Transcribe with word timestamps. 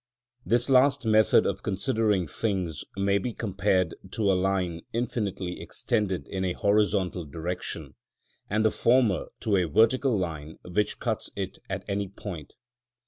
This 0.43 0.67
last 0.67 1.05
method 1.05 1.45
of 1.45 1.61
considering 1.61 2.25
things 2.25 2.83
may 2.97 3.19
be 3.19 3.33
compared 3.33 3.93
to 4.13 4.31
a 4.31 4.33
line 4.33 4.81
infinitely 4.93 5.61
extended 5.61 6.25
in 6.27 6.43
a 6.43 6.53
horizontal 6.53 7.23
direction, 7.23 7.93
and 8.49 8.65
the 8.65 8.71
former 8.71 9.27
to 9.41 9.57
a 9.57 9.65
vertical 9.67 10.17
line 10.17 10.57
which 10.63 10.99
cuts 10.99 11.29
it 11.35 11.59
at 11.69 11.85
any 11.87 12.07
point. 12.07 12.55